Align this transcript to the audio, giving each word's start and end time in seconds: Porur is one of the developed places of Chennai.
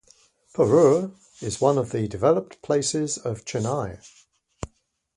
Porur 0.55 1.15
is 1.43 1.61
one 1.61 1.77
of 1.77 1.91
the 1.91 2.07
developed 2.07 2.63
places 2.63 3.19
of 3.19 3.45
Chennai. 3.45 4.01